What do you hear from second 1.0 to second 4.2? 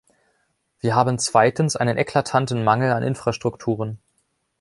zweitens einen eklatanten Mangel an Infrastrukturen.